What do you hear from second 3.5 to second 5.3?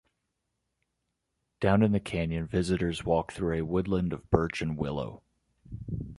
a woodland of birch and willow.